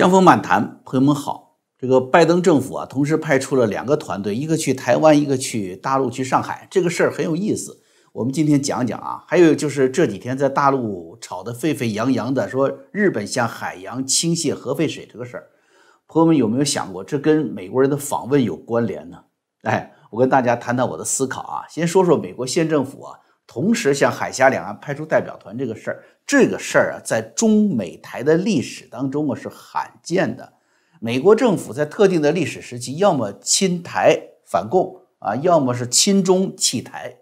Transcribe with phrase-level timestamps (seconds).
[0.00, 1.58] 江峰漫谈，朋友们好。
[1.76, 6.66] 这个拜登政府啊，同时派出了两个团队，一个去台湾，一个去大陆，去上海。
[6.70, 7.82] 这个事儿很有意思，
[8.14, 9.22] 我们今天讲讲啊。
[9.28, 15.48] 还有就是这几天在大陆吵得沸沸扬扬的，说日本向海洋倾泻核废水这个事儿，
[16.08, 19.18] 朋友们有没有想过，这跟美国人的访问有关联呢？
[19.64, 21.68] 哎，我跟大家谈谈我的思考啊。
[21.68, 26.02] 先说说美国县政府啊，同时向海峡两岸派出代表团这个事儿。
[26.30, 30.52] 这个事儿啊，在中美台的历史当中啊是罕见的。
[31.00, 34.16] 美国政府在特定的历史时期，要么亲台
[34.46, 37.16] 反共啊，要么是亲中弃台。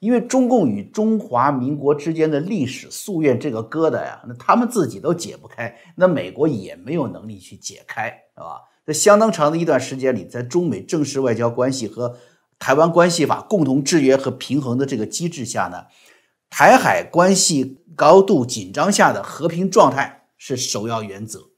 [0.00, 8.60] 因为中共与中华民国之间的历史夙愿这个疙瘩呀，那他们自己都解不开，那美国也没有能力去解开，是吧？
[8.84, 12.14] 在相当长的一段时间里，在中美正式外交关系和
[12.58, 15.86] 台湾关系法共同制约和平衡的这个机制下呢，
[16.52, 17.78] 台海关系。
[17.94, 21.50] 高度紧张下的和平状态是首要原则。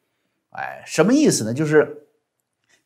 [0.51, 1.55] 哎，什么意思呢？
[1.55, 2.09] 就是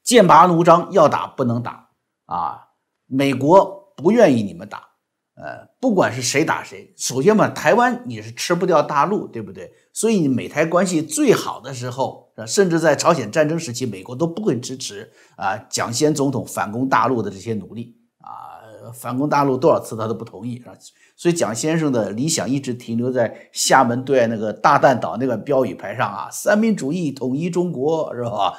[0.03, 1.88] 剑拔弩张，要打不能打
[2.27, 2.69] 啊！
[3.07, 4.87] 美国不愿意你们打，
[5.35, 9.73] 呃，不管是谁打谁，首先嘛，台湾你是吃不掉大陆，对不对？
[9.95, 20.77] 所以你美台关系最好的时候，甚至在朝鲜战争时期，美国都不会支持啊蒋先总统反攻大陆的这些努力啊，反攻大陆多少次他都不同意啊。
[21.19, 28.57] 所以蒋先生的理想一直停留在厦门对岸那个大弹岛那个标语牌上啊，三民主义统一中国是吧？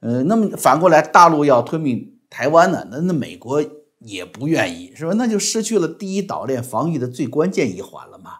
[0.00, 3.62] 呃，那么反过来大陆要吞并台湾呢，那那美国
[3.98, 5.12] 也不愿意是吧？
[5.16, 8.30] 那就失去了第一岛链防御的最关键一环了嘛。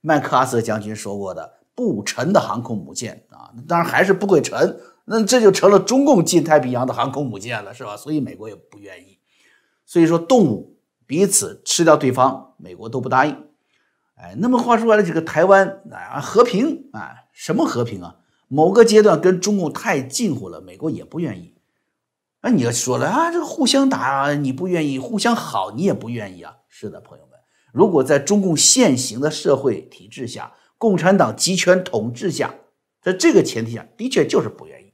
[0.00, 7.94] 麦克阿瑟将军说过的“不沉的航空母舰”啊，当然还是不会沉，那这就成了中共进太平洋的航空母舰了是吧？
[7.94, 9.18] 所以美国也不愿意。
[9.84, 10.77] 所以说动物。
[11.08, 13.34] 彼此吃掉对方，美国都不答应。
[14.16, 18.16] 哎，那么话说回来，这个台湾啊，和平啊，什么和平啊？
[18.46, 21.54] 某个阶段跟中共太近乎了，美国也不愿意。
[22.42, 26.56] 那你要说了啊，这个互相打你不愿意，互相好你也不愿意啊。
[26.68, 27.38] 是的，朋友们，
[27.72, 32.54] 如果在中共现行的社会体制下，共产党集权统治下，
[33.00, 34.92] 在这个前提下，的确就是不愿意。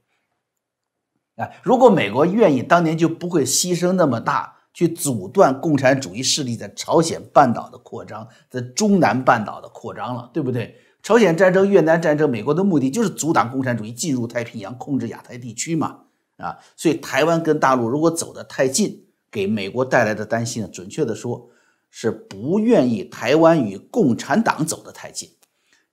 [1.35, 4.54] 哎，如果美国愿意，当年就不会牺牲那么大。
[4.75, 10.75] 去阻断共产主义势力在朝鲜半岛的扩张，在中南半岛的扩张了，对不对？
[11.01, 16.01] 朝鲜战争、越南战争，美国的目的就是阻挡共产主义进入太平洋，控制亚太地区嘛，
[16.35, 21.49] 啊，所以台湾跟大陆如果走得太近，给美国带来的担心呢，准确的说，
[21.89, 25.29] 是不愿意台湾与共产党走得太近。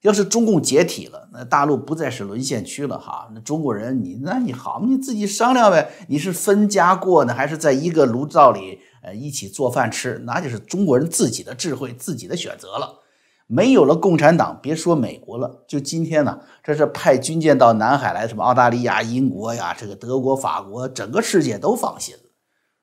[0.03, 3.29] 要是中共解体了，那大陆不再是沦陷区了哈。
[3.33, 5.89] 那中国人，你那你好，你自己商量呗。
[6.09, 10.21] 你是分家过呢，还是在一个炉灶里呃一起做饭吃？
[10.25, 12.99] 那就是中国人自己的智慧，自己的选择了。
[13.47, 22.21] 没有了共产党，别说美国了，就今天呢，这是派军舰到南海来，什么澳大利亚、英国呀，这个德国、法国，整个世界都放心了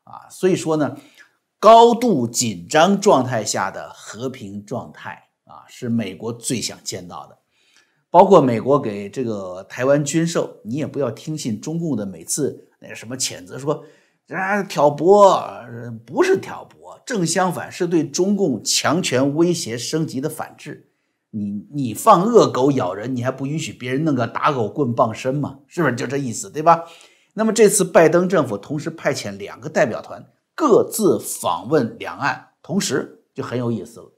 [0.05, 0.25] 啊。
[0.31, 0.97] 所以说呢，
[1.59, 5.30] 高度紧张状态下的和平状态。
[5.50, 7.37] 啊，是美国最想见到的，
[8.11, 13.84] 包括美国给这个台湾军售，你也不要听信中共的每次那什么谴责，说
[14.28, 15.43] 啊挑拨，
[16.06, 20.87] 不是挑拨，正相反，是对中共强权威胁升级的反制。
[21.33, 25.60] 你你放恶狗咬人，你还不允许别人弄个打狗棍傍身吗？
[25.69, 26.84] 是不是就这意思，对吧？
[27.34, 30.25] 那么这次拜登政府同时派遣两个代表团，
[30.56, 34.12] 各自访问两岸，同时就很有意思了。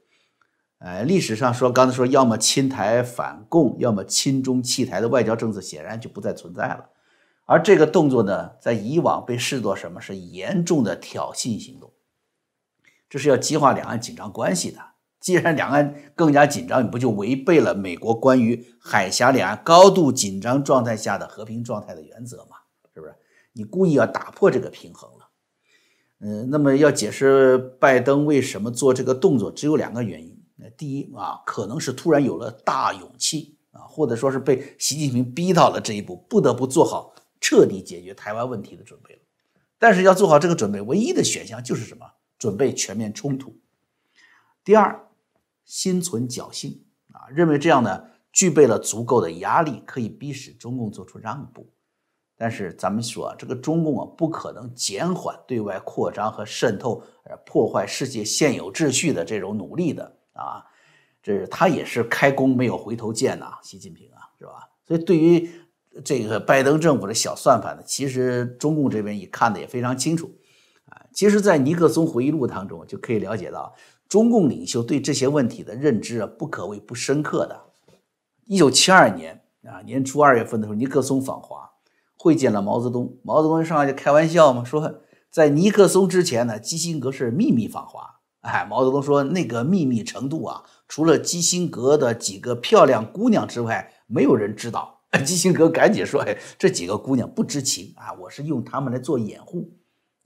[0.83, 6.89] 呃，历史上说，刚才说要么亲台反共，要么亲中弃台的外交政策，显然就不再存在了。
[7.45, 11.93] 而这个动作呢，在以往被视作什么是严重的挑衅行动，
[13.09, 14.79] 这是要激化两岸紧张关系的。
[15.21, 22.57] 既然两岸更加紧张，你不就违背了美国关于海峡两岸高度紧张状态下的和平状态的原则吗？
[22.93, 23.15] 是不是？
[23.53, 25.29] 你故意要打破这个平衡了。
[26.19, 30.32] 嗯，那么要解释拜登为什么做这个动作，只有两个原因。
[30.71, 39.21] 第一啊，可能是突然有了大勇气啊，或者说是被习近平逼到了这一步，不得不做好彻底解决台湾问题的准备了。
[39.77, 42.05] 但是要做好这个准备，唯一的选项就是什么？
[42.37, 43.55] 准备全面冲突。
[44.65, 45.07] 第二，
[45.65, 46.83] 心存侥幸
[47.13, 51.69] 啊，认为这样呢，具备了足够的压力，可以逼使中共做出让步。
[52.35, 60.17] 但是咱们说，这个中共啊，不可能减缓对外扩张和渗透，呃，破坏世界现有秩序的这种努力的。
[60.33, 60.65] 啊，
[61.21, 64.69] 这是他也是开弓没有回头箭呐，习近平啊，是吧？
[64.85, 65.49] 所以对于
[66.03, 70.35] 这个拜登政府的小算盘呢，其实中共这边也看的也非常清楚
[70.87, 71.05] 啊。
[71.13, 73.73] 其实，在尼克松回忆录当中就可以了解到，
[74.09, 77.61] 中共领袖对这些问题的认知啊，不可谓不深刻的。
[78.45, 81.69] 一九七二年啊年初二月份的时候，尼克松访华，
[82.17, 83.15] 会见了毛泽东。
[83.23, 88.19] 毛泽东上来就开玩笑嘛，说在尼克松之前呢，基辛格是秘密访华。
[88.43, 95.01] 哎，毛泽东说那个秘密程度啊，除了基辛格的几个漂亮姑娘之外，没有人知道。
[95.23, 99.71] 基辛格赶紧说：“哎，这几个姑娘不知情啊，我是用她们来做掩护。”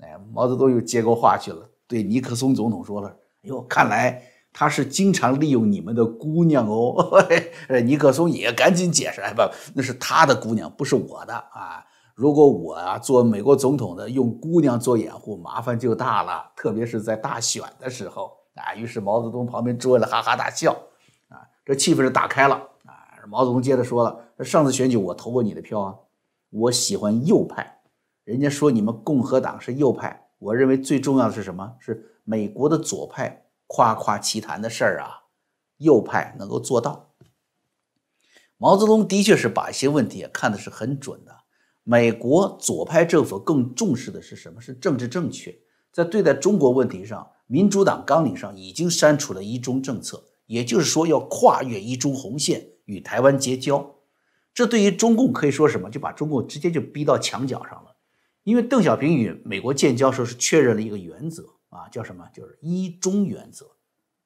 [0.02, 3.10] 哎，毛泽东又接过话去了，对尼克松总统说了
[3.44, 4.24] ：“哎呦，看来
[4.54, 7.22] 他是经常利用你们的姑娘哦。
[7.84, 9.42] ”尼克松也赶紧解释：“哎，不，
[9.76, 11.86] 那是他的姑娘，不是我的啊。
[12.18, 20.72] 如果我啊做美国总统的，用姑娘做掩护，麻烦就大了，特别是在大选的时候啊。”于是毛泽东旁边桌了哈哈大笑，
[21.30, 22.56] 啊，这气氛是打开了
[22.88, 23.06] 啊。
[23.28, 25.96] 毛泽东接着说了：“上次选举我投过你的票啊，
[26.50, 27.82] 我喜欢右派。”
[28.26, 31.76] 人家说你们共和党是右派，我认为最重要的是什么？
[31.78, 35.30] 是美国的左派夸夸其谈的事儿啊，
[35.78, 37.12] 右派能够做到。
[38.58, 41.37] 毛泽东的确是把一些问题看的是很准的。
[41.90, 44.60] 美国左派政府更重视的是什么？
[44.60, 45.58] 是政治正确。
[45.94, 53.96] 在对待中国问题上，民主党纲领上已经删除了一中政策，也就是说要跨越一中红线与台湾结交。
[54.54, 55.90] 这对于中共可以说什么？
[55.90, 57.96] 就把中共直接就逼到墙角上了。
[58.44, 62.28] 因为邓小平与美国建交时候是确认了一个原则啊，叫什么？
[62.34, 63.66] 就是一中原则。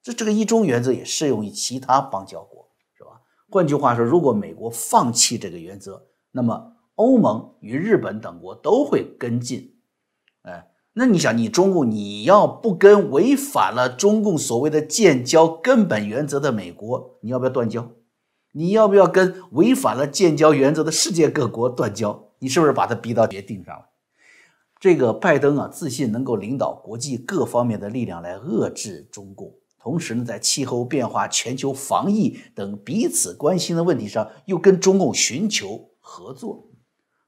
[0.01, 2.67] 这这个一中原则也适用于其他邦交国，
[2.97, 3.21] 是吧？
[3.51, 9.74] 换句话说，如果美国放弃这个原则，那么欧盟与日本等国都会跟进。
[10.44, 17.92] 哎，那你想，你中共你要不跟违反了中共所谓的建交根本原则的美国，你要不要断交？
[18.53, 22.27] 你要不要跟违反了建交原则的世界各国断交？
[22.38, 23.86] 你是不是把他逼到绝境上了？
[24.80, 36.68] 这个拜登啊，自信能够领导国际各方面的力量来遏制中共，同时呢，在气候变化、全球防疫等彼此关心的问题上，又跟中共寻求合作。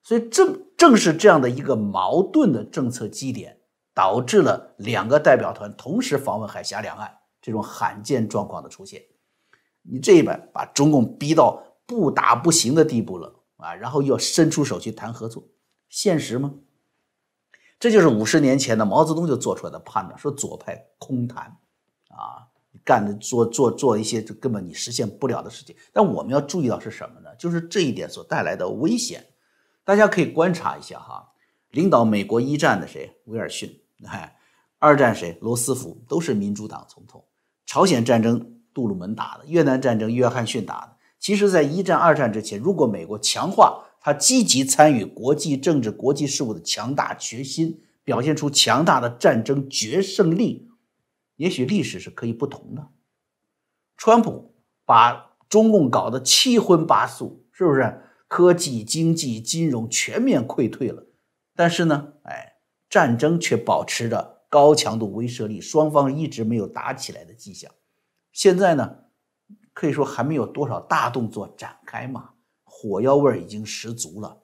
[0.04, 3.58] 所以正正是这样的一个矛盾的政策基点，
[3.94, 7.10] 导致了两个代表团同时访问海峡两岸
[7.42, 9.02] 这种罕见状况的出现。
[9.82, 15.48] 你这一版把中共逼到不打不行的地步了啊，然后又伸出手去谈合作，
[15.88, 16.54] 现实吗？
[17.80, 21.46] 这就是五十年前的毛泽东就做出来的判断，说左派空谈，
[22.10, 22.48] 啊，
[22.84, 25.76] 干的做做做一些根本你实现不了的事情。
[25.92, 27.34] 但我们要注意到是什么呢？
[27.38, 29.26] 就是这一点所带来的危险。
[29.84, 31.34] 大家可以观察一下哈，
[31.72, 33.20] 领导美国一战的谁？
[33.26, 33.82] 威尔逊。
[34.06, 34.38] 哎，
[34.80, 35.38] 二战谁？
[35.42, 37.26] 罗斯福，都是民主党总统。
[37.66, 40.98] 朝鲜战争杜鲁门打的，越南战争约翰逊打的。
[41.20, 43.86] 其实，在一战、二战之前，如果美国强化。
[44.06, 50.70] 他积极参与国际政治、国际事务的强大决心，表现出强大的战争决胜力，
[51.38, 52.90] 也许历史是可以不同的。
[53.96, 58.03] 川普把中共搞得七荤八素，是不是？
[58.34, 61.06] 科技、经济、金融全面溃退了，
[61.56, 62.56] 但是呢，哎，
[62.90, 67.70] 战争却保持着高强度威慑力，双方一直没有打起来的迹象。
[68.32, 68.96] 现在呢，
[69.72, 72.32] 可以说还没有多少大动作展开嘛。
[72.64, 74.42] 火药味儿已经十足了，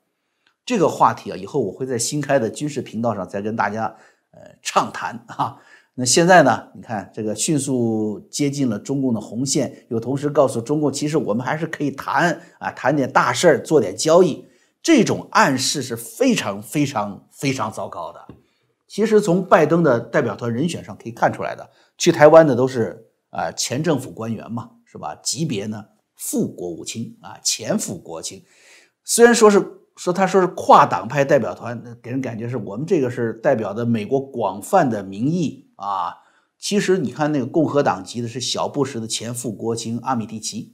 [0.63, 3.85] 这个话题啊，以后我会在新开的军事频道上再跟大家
[4.29, 5.59] 呃畅谈啊。
[5.95, 14.45] 那现在呢，你看这个迅速接近了中共的红线，又同时告诉中共，其实我们还是可以谈啊，谈点大事儿，做点交易。
[14.81, 18.27] 这种暗示是非常非常非常糟糕的。
[18.87, 25.13] 其实从拜登的代表团人选上可以看出来的，去台湾的都是啊前政府官员嘛，是吧？
[25.21, 25.83] 级别呢？
[26.15, 28.43] 副国务卿啊，前副国务卿，
[29.03, 29.59] 虽然说是
[29.99, 36.19] 说他说是跨党派代表团，给人感觉是我们这个是代表的美国广泛的民意啊。
[36.57, 40.73] 其实你看那个共和党籍的是小布什的前副国卿阿米蒂奇，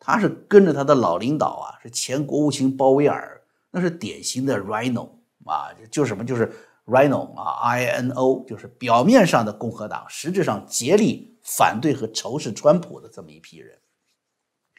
[0.00, 5.08] 他是跟着他的老领导啊，是前国务卿鲍威尔，那是典型的 Rhino
[5.44, 6.52] 啊，就是什么就是
[6.84, 13.78] Rhino 啊，I N O，就是表面上的共和党，实质上竭力反对和仇视川普的这么一批人。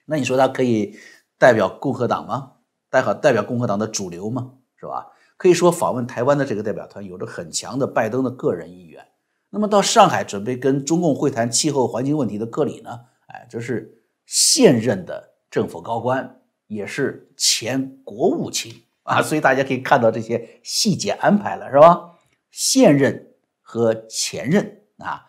[0.04, 0.98] 那你说他可以
[1.38, 2.52] 代表共和党吗？
[2.96, 4.54] 代表代表共和党的主流嘛？
[4.78, 5.08] 是吧？
[5.36, 9.06] 可以说访问台湾的这个代表团有着很强的拜登的个人意愿。
[9.50, 13.02] 那么到上海准备跟中共会谈气候环境问题的克里呢？
[13.28, 18.74] 哎，这是现任的政府高官，也是前国务卿
[19.04, 22.12] 啊，所以大家可以看到这些细节安排了，是吧？
[22.52, 25.25] 现任和前任啊，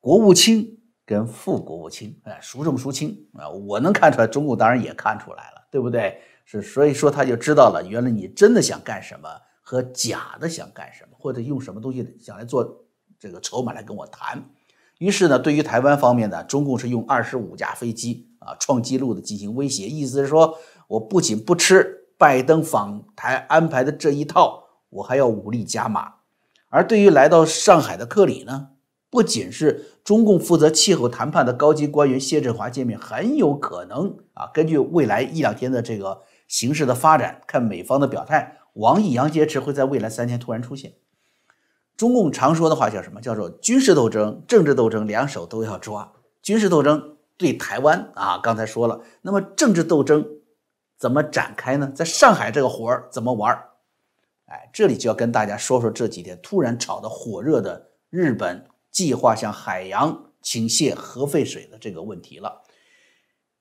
[0.00, 0.78] 国务卿。
[1.06, 3.48] 跟副国务卿，哎，孰重孰轻啊？
[3.50, 6.22] 我能看出来，中共当然也看出来了，对不对？
[6.50, 9.28] 是，所以说他就知道了，原来你真的想干什么
[9.60, 12.86] 和假的想干什么，或者用什么东西想来做
[13.20, 14.50] 这个筹码来跟我谈。
[14.98, 26.14] 于是呢，对于台湾方面呢，中共是用二十五架飞机啊，创纪录的进行威胁，意思是说我不仅不吃拜登访台安排的这一套，我还要武力加码。
[26.68, 28.70] 而对于来到上海的克里呢，
[29.08, 40.94] 不仅是中共负责气候谈判的高级官员谢振华见面，很有可能啊，根据未来一两天的这个形势的发展，看美方的表态，王毅、杨洁篪会在未来三天突然出现。
[41.96, 43.20] 中共常说的话叫什么？
[43.20, 46.12] 叫做军事斗争、政治斗争两手都要抓。
[46.42, 50.26] 军事斗争对台湾啊，刚才说了，那么政治斗争
[50.98, 51.92] 怎么展开呢？
[51.94, 53.56] 在上海这个活儿怎么玩？
[54.46, 62.62] 哎，这里就要跟大家说说这几天突然炒得火热的日本计划向海洋倾泻核废水的这个问题了。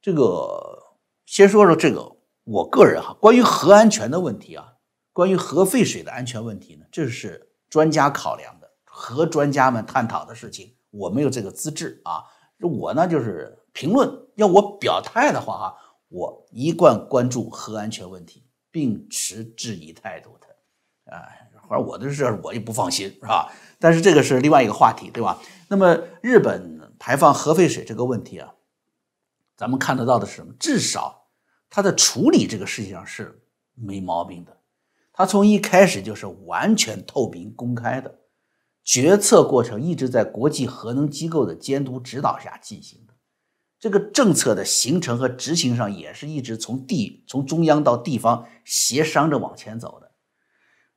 [0.02, 0.96] 这个
[1.28, 2.14] 先说说这个，
[2.50, 4.74] 我个人哈，关于核安全的问题啊，
[5.14, 12.24] 关于核废水的安全问题呢，这是专家考量的，和专家们探讨的事情，我没有这个资质啊。
[12.60, 15.76] 我呢就是评论，要我表态的话哈，
[16.10, 20.48] 我一贯关注核安全问题，并持质疑态度的。
[21.06, 23.54] 哎，反正我的事我也不放心，是吧？
[23.80, 25.40] 但是这个是另外一个话题，对吧？
[25.68, 28.56] 那么日本排放核废水这个问题啊，
[29.56, 30.54] 咱们看得到的是什么？
[30.60, 31.19] 至少
[31.70, 33.42] 它的处理这个事情上是
[33.76, 34.58] 没毛病的，
[35.14, 38.20] 它从一开始就是完全透明公开的，
[38.84, 43.14] 决策过程一直在国际核能机构的监督指导下进行的，
[43.80, 50.08] 这个政策的形成和执行上也是一直从地从中央到地方协商着往前走的。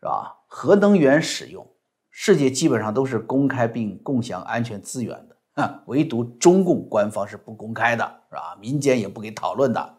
[0.01, 0.37] 是吧？
[0.49, 1.65] 核能源使用，
[2.11, 5.17] 世界基本上都是公开并共享安全资源
[5.55, 8.59] 的，唯独中共官方是不公开的，是吧？
[8.61, 9.99] 民间也不给讨论的。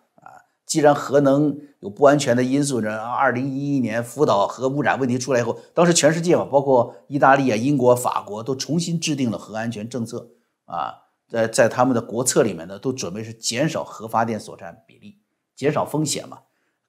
[0.74, 10.32] 既然核能有不安全的因素，呢，二零一一年福岛核污染问题出来以后，当时全世界嘛，包括意大利啊、英国、法国都重新制定了核安全政策
[10.66, 10.96] 啊，
[11.28, 15.20] 在在他们的国策里面呢，都准备是减少核发电所占比例，
[15.56, 16.40] 减少风险嘛。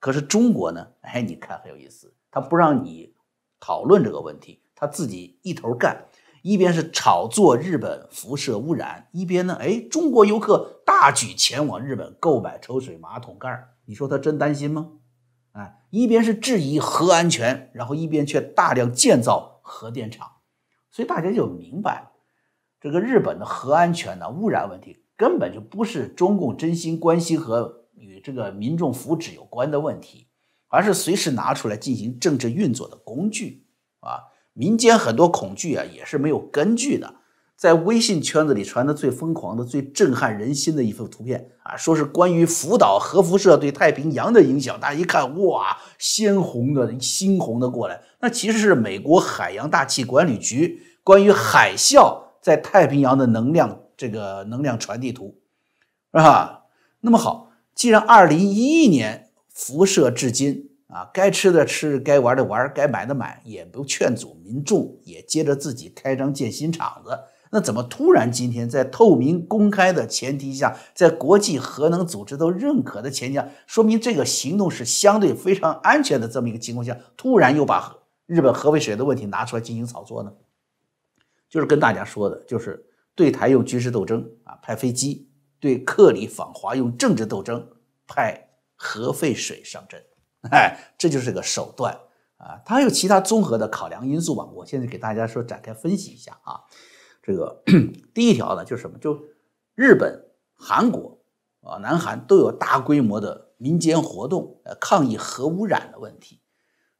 [0.00, 0.86] 可是中国呢？
[1.02, 2.14] 哎，你看很有意思。
[2.30, 3.12] 他不让你
[3.60, 6.06] 讨论这个问题，他自己一头干，
[6.40, 14.92] 一边是炒作日本辐射污染，一边呢，哎，中国游客大举前往日本购买抽水马桶盖儿你说他真担心吗？
[15.52, 20.30] 哎，一边是质疑核安全，然后一边却大量建造核电厂，
[20.90, 22.10] 所以大家就明白，
[22.80, 30.28] 这个日本的核安全呢，污染问题根本就不是中共真心关心和与这个民众福祉有关的问题。
[30.66, 33.64] 而是随时拿出来进行政治运作的工具
[34.00, 34.18] 啊！
[34.54, 37.14] 民间很多恐惧啊，也是没有根据的。
[37.56, 44.78] 在微信圈子里传的最疯狂的、最震撼人心的一幅图片啊，说是关于福岛核辐射对太平洋的影响。
[44.80, 55.38] 大家一看，哇，鲜红的、猩红的过来，那其实是美国海洋大气管理局关于海啸在太平洋的能量这个能量传递图，
[56.12, 56.64] 是吧？
[57.00, 59.22] 那么好，既然二零一一年。
[59.56, 67.16] 辐射至今啊，该吃的吃，该玩的玩，该买的买，也不劝阻民众，也接着自己开张建新厂子。
[67.54, 77.96] 那怎么突然今天在透明公开的前提下，在国际核能组织都认可的前提下，说明这个行动是相对非常安全的这么一个情况下，突然又把
[78.26, 80.32] 日本核废水的问题拿出来进行炒作呢？
[81.48, 82.84] 就是跟大家说的，就是
[83.14, 85.28] 对台用军事斗争啊，派飞机；
[85.60, 87.66] 对克里访华用政治斗争，
[88.06, 88.40] 派。
[88.76, 90.02] 核废水上阵，
[90.50, 91.96] 哎，这就是个手段
[92.36, 92.60] 啊！
[92.66, 94.44] 它还有其他综合的考量因素吧？
[94.52, 96.60] 我现在给大家说展开分析一下啊。
[97.26, 97.62] 这个
[98.12, 98.98] 第一条呢，就是什么？
[98.98, 99.18] 就
[99.74, 101.18] 日本、韩国
[101.62, 106.42] 啊，南韩都有大规模的民间活动，呃，抗议核污染的问题。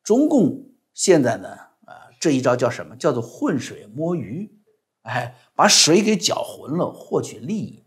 [0.02, 1.48] 中共现在呢，
[1.84, 2.96] 啊，这一招叫什么？
[2.96, 4.50] 叫做浑水摸鱼，
[5.02, 7.84] 哎，把水给搅浑了，获取利益。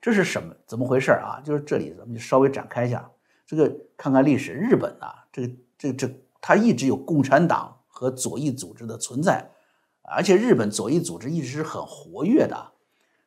[0.00, 0.54] 这是什么？
[0.66, 1.42] 怎么回事啊？
[1.44, 3.10] 就是这里，咱们就稍微展开一下。
[3.44, 6.08] 这个看看历史，日本啊，这个这这，
[6.40, 9.50] 它一直有共产党和左翼组织的存在，
[10.02, 12.72] 而且日本左翼组织一直是很活跃的。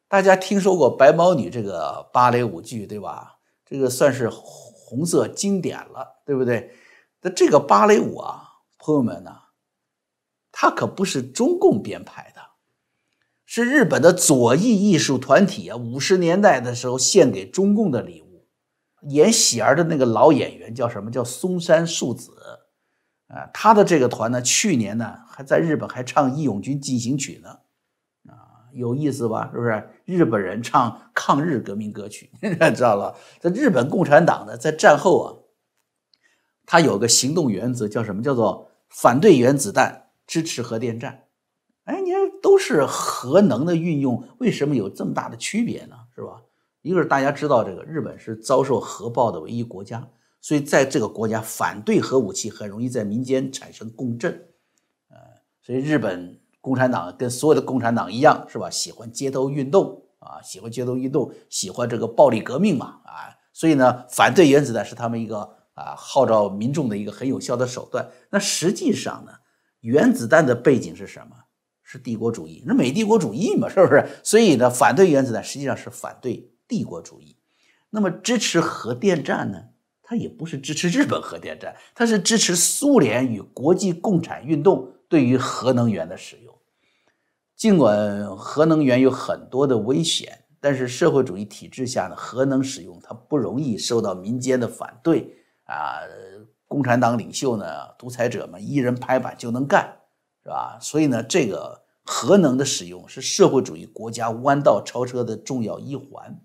[0.07, 3.39] 大家听说过白毛女这个芭蕾舞剧对吧？
[3.65, 6.71] 这个算是红色经典了，对不对？
[7.21, 8.43] 那这个芭蕾舞啊，
[8.77, 9.31] 朋友们呢，
[10.51, 12.41] 它可不是中共编排的，
[13.45, 18.47] 是日本的左翼艺术团体啊，五十年代的时候献给中共的礼物。
[19.09, 21.11] 演喜儿的那个老演员叫什么？
[21.11, 22.31] 叫松山树子，
[23.27, 27.59] 啊，他的这个团呢，去年呢还在日本还唱《义勇军进行曲》呢，
[28.29, 29.49] 啊，有意思吧？
[29.51, 29.89] 是不是？
[30.05, 33.15] 日本人唱抗日革命歌曲， 知道了？
[33.39, 35.27] 在日本共产党呢，在战后啊，
[36.65, 38.21] 他有个行动原则，叫什么？
[38.21, 41.23] 叫做反对原子弹，支持核电站。
[41.85, 45.95] 哎，你看都是核能的运用，为什么有这么大的区别呢？
[46.15, 46.41] 是吧？
[46.83, 50.07] 一个是大家知道，这个日本是遭受核爆的唯一国家，
[50.45, 54.31] 所以在这个国家反对核武器很容易在民间产生共振，
[55.09, 55.17] 呃，
[55.59, 58.69] 所以日本共产党跟所有的共产党一样，是吧？
[58.69, 65.39] 喜欢街头运动啊，喜欢街头运动，喜欢这个暴力革命嘛，啊，所以呢，反对原子弹是他们一个
[65.73, 68.07] 啊号召民众的一个很有效的手段。
[68.29, 69.31] 那实际上呢，
[69.79, 71.35] 原子弹的背景是什么？
[71.81, 74.07] 是帝国主义，那美帝国主义嘛，是不是？
[74.23, 77.35] 所以呢，反对原子弹实际上是反对帝国主义。
[77.89, 79.69] 那么支持核电站呢？
[80.07, 86.53] 它也不是支持日本核电站，它是支持苏联与国际共产运动对于核能源的使用。
[87.55, 96.01] 尽管核能源有很多的危险，但是社会主义体制下呢，核能使用它不容易受到民间的反对啊。
[96.67, 97.65] 共产党领袖呢，
[97.97, 99.97] 独裁者们一人拍板就能干，
[100.43, 100.77] 是吧？
[100.81, 106.39] 所以呢，这个核能的使用是社会主义国家弯道超车的重要一环。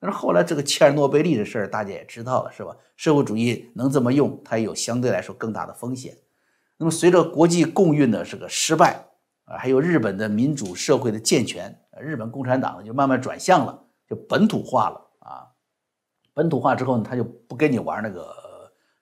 [0.00, 2.74] 但是后来这个切尔诺贝利的事儿，大家也知道了，是吧？
[2.96, 6.16] 社会主义能这么用，它也有相对来说更大的风险。
[6.78, 9.04] 那么随着国际共运的这个失败
[9.44, 13.78] 啊，还有日本的民主社会的健全，日本共产党呢就慢慢转向了，
[14.08, 15.46] 就本土化了啊。
[16.32, 18.34] 本土化之后呢，他就不跟你玩那个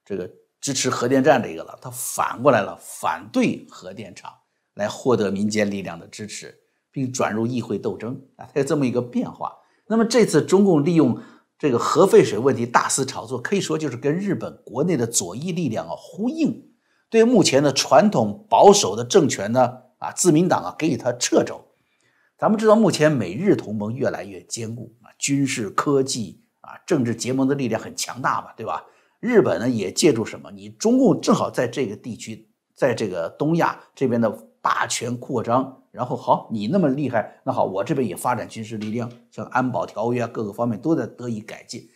[0.04, 0.28] 这个
[0.60, 4.32] 支持核电站这个了，他反过来了，反对核电厂，
[4.74, 6.58] 来获得民间力量的支持，
[6.90, 9.56] 并转入议会斗争啊，它有这么一个变化。
[9.88, 11.18] 那么这次中共利用
[11.58, 16.70] 这个核废水问题大肆炒作，可以说就是跟日本国内的左翼力量啊呼应，
[17.10, 21.64] 对目前的传统保守的政权呢啊自民党啊给予他掣肘。
[22.36, 28.84] 咱们知道目前美日同盟越来越坚固啊，军事科技啊政治结盟的力量很强大嘛，对吧？
[29.18, 30.50] 日本呢也借助什么？
[30.52, 34.30] 你中共正好在这个地区，在这个东亚这边的
[34.60, 35.82] 霸权扩张。
[35.98, 41.88] 然后好，你那么厉害，那好，我这边也发展军事力量，像安保条约啊，各个方面都在得以改进。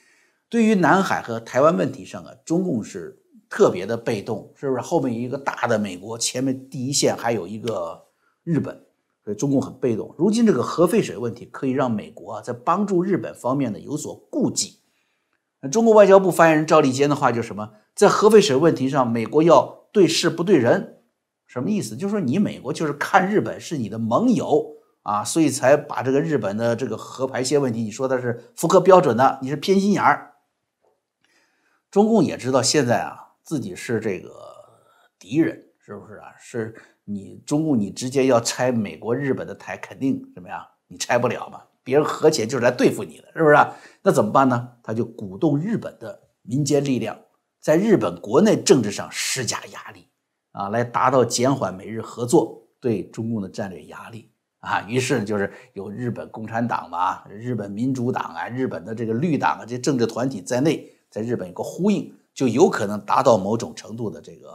[0.48, 4.80] 对于南海和台湾问题上啊，中共是特别的被动，是不是？
[4.80, 8.02] 后面有一个大的美国，前面第一线还有一个
[8.42, 8.76] 日本，
[9.24, 10.12] 所以中共很被动。
[10.18, 14.78] 如今这个核废水问题可以让美国啊在帮助日本方面呢有所顾忌。
[15.60, 17.70] 那中国外交部发言人赵立坚的话就是什么？
[17.94, 20.98] 在核废水问题上，美国要对事不对人。
[21.52, 21.94] 什么意思？
[21.94, 30.32] 就是说你美国就是看日本是你的盟友啊，所以才把这个日本的这个核排泄问题，你说的是符合标准的，你是偏心眼儿。
[31.90, 34.32] 中共也知道现在啊自己是这个
[35.18, 36.32] 敌人，是不是啊？
[36.38, 40.66] 是你中共，你直接要拆美国、日本的台，肯定怎么样？
[40.88, 41.60] 你拆不了嘛？
[41.84, 43.56] 别人核潜就是来对付你的，是不是？
[44.02, 44.70] 那怎么办呢？
[44.82, 47.18] 他就鼓动日本的民间力量，
[47.60, 50.08] 在日本国内政治上施加压力。
[50.52, 64.52] 啊，来达到减缓美日合作对中共的战略压力啊，于是就是有日本共产党嘛、日本民主党啊、日本的这个绿党啊这政治团体在内，在日本有个呼应，就有可能达到某种程度的这个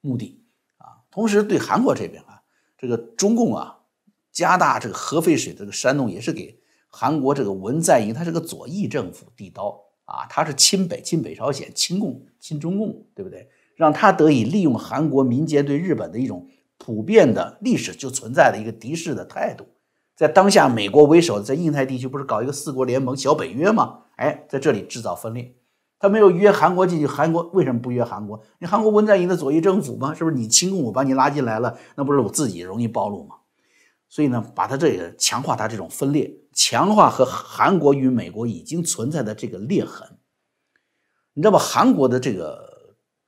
[0.00, 0.42] 目的
[0.78, 1.04] 啊。
[1.10, 2.42] 同时，对韩国这边啊，
[2.76, 3.78] 这个中共啊
[4.32, 13.48] 加大这个核废水这个煽动，也是给韩国这个文在寅他是个左翼政府递刀啊，他是亲北、亲北朝鲜、亲共、亲中共，对不对？
[13.76, 19.66] 让他得以利用韩国民间对日本的一种普遍的历史就存在的一个敌视的态度，
[20.16, 24.00] 在当下美国为首在印太地区不是搞一个四国联盟小北约吗？
[24.16, 25.54] 哎，在这里制造分裂，
[25.98, 28.42] 他没有约韩国进去，韩国为什么不约韩国？
[28.58, 30.14] 你韩国文在寅的左翼政府吗？
[30.14, 33.36] 是不是你亲共我把你拉进来了，那不是我自己容易暴露吗？
[34.08, 40.16] 所以呢，把他这个强化他这种分裂，强化和韩国与美国已经存在的这个裂痕，
[41.34, 41.58] 你知道吧？
[41.58, 42.75] 韩国的这个。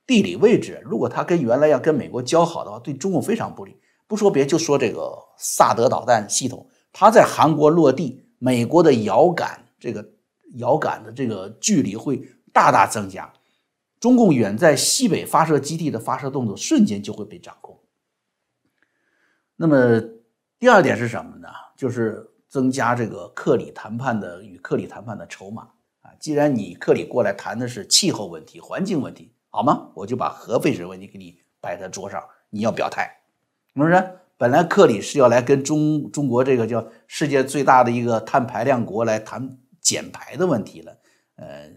[0.09, 3.77] 地理位置，如果他跟原来要跟美国交好的话，对中共非常不利。
[4.07, 10.03] 不说别，就说这个萨德导弹系统，它在韩国落地，美国的遥感这个
[10.55, 13.31] 遥感的这个距离会大大增加，
[13.99, 17.79] 中共远在西北发射基地的发射动作瞬间就会被掌控。
[19.55, 20.01] 那么
[20.57, 21.49] 第二点是什么呢？
[21.77, 25.69] 就是增加这个克里谈判的与克里谈判的筹码
[26.01, 26.09] 啊。
[26.19, 29.35] 既然你克里过来谈的是气候问题、环境问题。
[29.49, 29.89] 好吗？
[29.95, 33.09] 我就把核废水问题给你摆在桌上，你要表态，
[33.73, 34.19] 是不是？
[34.37, 40.97] 本来克里是要来跟中中国这个叫世界最大的一个碳排量国来谈减排的问题了，
[41.35, 41.67] 呃，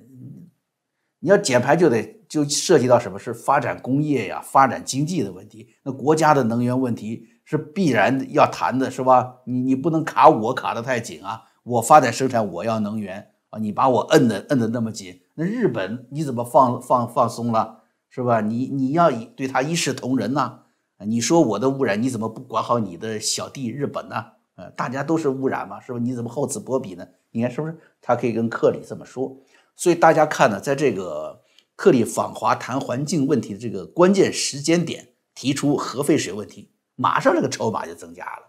[1.19, 9.39] 你要减排就得就涉及到什么是发展工业呀、发展经济的问题，那国家的能源问题是必然要谈的，是吧？
[9.45, 11.43] 你你不能卡我卡得太紧啊！
[11.65, 13.31] 我发展生产，我要能源。
[13.51, 18.41] 啊，你把我摁的摁的那么紧，那日本你怎么放放放松了，是吧？
[18.41, 20.61] 你你要以对他一视同仁呐。
[21.05, 24.25] 你说我的污染，你怎么不管好你的小弟日本呢？
[24.55, 25.99] 呃，大家都是污染嘛，是吧？
[25.99, 27.05] 你怎么厚此薄彼呢？
[27.31, 27.77] 你看是不是？
[28.01, 29.37] 他可以跟克里这么说。
[29.75, 31.41] 所以大家看呢，在这个
[31.75, 38.43] 克里访华谈环境问题的这个关键时间点提出核废水问题，马上这个筹码就增加了。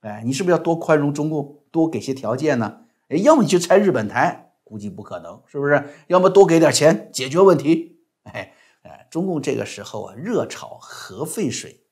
[0.00, 2.80] 哎，你是不是要多宽容中共，多给些条件呢？
[3.10, 5.84] 哎，要么你去拆日本台，估计不可能，是不是？
[6.06, 7.98] 要么多给点钱解决问题。
[8.22, 8.54] 哎
[8.84, 11.82] 哎，中共这个时候啊，热炒核废水，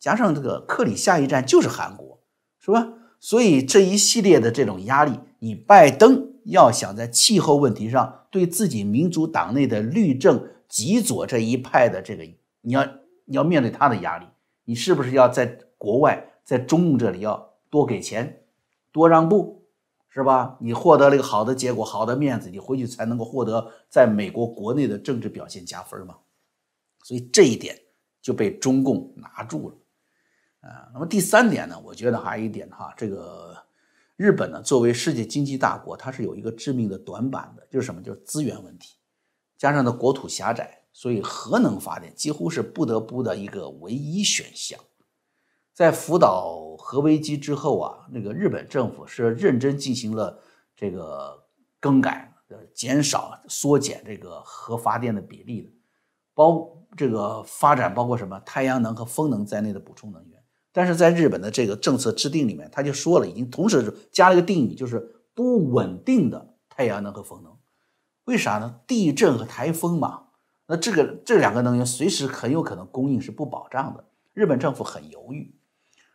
[0.00, 2.22] 加上这个克里下一站就是韩国，
[2.58, 2.88] 是吧？
[3.20, 12.24] 所以这一系列的这种压力，你拜登要想在气候问题上对自己民主党内的绿政极左这一派的这个，
[12.62, 12.82] 你要
[13.26, 14.24] 你要面对他的压力，
[14.64, 18.42] 你是不是要在国外，在中共这里要多给钱，
[18.90, 19.61] 多让步，
[20.14, 20.58] 是吧？
[20.60, 26.18] 你获得了一个好的结果，好的面子，你回去才能够获得在美国国内的政治表现加分嘛？
[27.02, 27.78] 所以这一点
[28.20, 29.76] 就被中共拿住了。
[30.68, 31.80] 啊，那么第三点呢？
[31.82, 33.56] 我觉得还有一点哈，这个
[34.16, 38.02] 日本呢，作为世界经济大国，它是有一个致命的短板的，就是什么？
[38.02, 38.96] 就是资源问题，
[39.56, 44.78] 加上呢国土狭窄，所以核能发电几乎是不得不的一个唯一选项。
[45.74, 50.38] 在福岛核危机之后啊，那个日本政府是认真进行了
[50.76, 51.44] 这个
[51.80, 52.34] 更改，
[52.74, 55.70] 减少、缩减这个核发电的比例的，
[56.34, 60.38] 包这个发展包括什么太阳能和风能在内的补充能源。
[60.74, 67.56] 但是在日本的这个政策制定里面，他就说了，已经同时加了一个定语，就是不稳定的太阳能和风能。
[68.24, 68.80] 为啥呢？
[68.86, 70.24] 地震和台风嘛，
[70.66, 74.04] 那这个这两个能源随时很有可能供应是不保障的。
[74.32, 75.54] 日本政府很犹豫。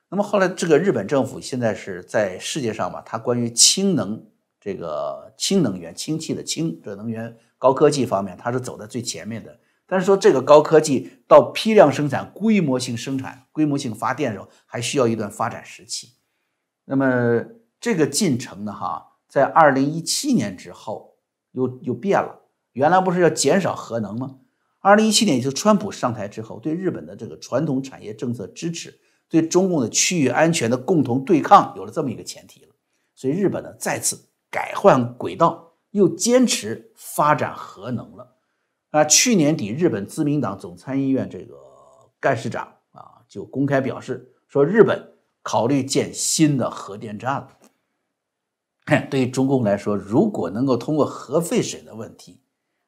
[0.09, 4.25] 那么后来这个日本政府现在是在世界上嘛，它关于氢能
[4.59, 9.59] 这个氢能源、氢气的氢这能源高科技方面，它是走在最前面的。
[9.85, 16.13] 但是说这个高科技到批量生产、规模性生产、规模性发电的时候，还需要一段发展时期。
[16.85, 17.43] 那么
[17.79, 21.15] 这个进程呢，哈，在二零一七年之后
[21.51, 22.43] 又又变了。
[22.73, 24.37] 原来不是要减少核能吗？
[24.79, 32.73] 二零一七年，也就川普上台之后，对日本的这个传统产业政策支持，对中共的区域安全的共同对抗，有了这么一个前提了。
[33.15, 38.35] 所以日本呢，再次改换轨道，又坚持发展核能了。
[38.91, 41.55] 啊，去年底，日本自民党总参议院这个
[42.19, 47.49] 干事长啊，就公开表示说，日本考虑建新的核电站了。
[49.11, 52.39] 对于中共来说，如果能够通过核废水的问题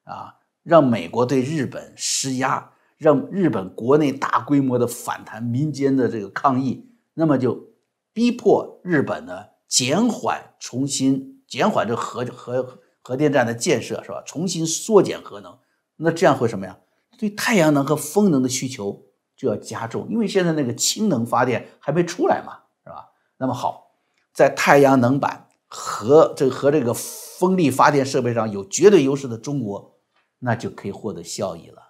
[0.05, 7.69] 啊，让美国对日本施压，让日本国内大规模的反弹，民间的这个抗议，那么就
[8.11, 14.21] 逼迫日本呢减缓重新减缓这核核核电站的建设，是吧？
[14.25, 15.57] 重新缩减核能。
[15.95, 16.77] 那这样会什么呀？
[17.17, 23.11] 对太阳能和风能的需求就要加重，因为现在那个氢能发电还没出来嘛，是吧？
[23.37, 23.91] 那么好，
[24.33, 29.97] 在太阳能板和这个和这个风力发电设备上有绝对优势的中国，
[30.39, 31.88] 那就可以获得效益了，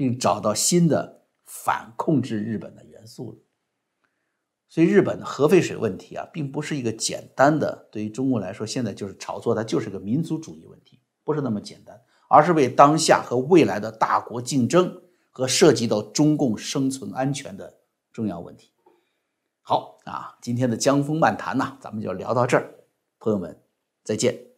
[0.00, 3.38] 并找到新的反控制日本的元素了。
[4.66, 12.00] 所以，日本的核废水问题啊，并不是一个简单的，对于中国来说，现在就是炒作，它就是个民族主义问题，不是那么简单。
[12.30, 18.72] 而是为当下和未来的大国竞争和涉及到中共生存安全的重要问题。
[19.60, 22.72] 好啊，今天的江峰漫谈呢，咱们就聊到这儿，
[23.18, 23.60] 朋友们
[24.02, 24.49] 再见。